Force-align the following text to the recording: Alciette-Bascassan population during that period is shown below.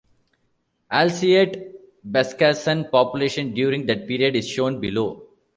Alciette-Bascassan 0.91 2.89
population 2.89 3.53
during 3.53 3.85
that 3.85 4.07
period 4.07 4.35
is 4.35 4.49
shown 4.49 4.79
below. 4.81 5.27